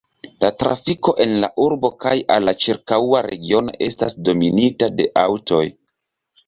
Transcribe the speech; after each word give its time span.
La 0.43 0.49
trafiko 0.61 1.13
en 1.25 1.35
la 1.43 1.49
urbo 1.65 1.91
kaj 2.05 2.15
al 2.37 2.49
la 2.49 2.55
ĉirkaŭa 2.65 3.23
regiono 3.29 3.77
estas 3.91 4.19
dominita 4.31 4.93
de 4.99 5.11
aŭtoj. 5.29 5.65